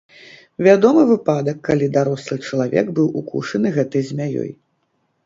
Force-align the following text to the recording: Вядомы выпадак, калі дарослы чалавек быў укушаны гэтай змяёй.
Вядомы 0.67 1.01
выпадак, 1.09 1.59
калі 1.67 1.89
дарослы 1.97 2.37
чалавек 2.47 2.89
быў 3.01 3.07
укушаны 3.21 3.67
гэтай 3.77 4.03
змяёй. 4.09 4.51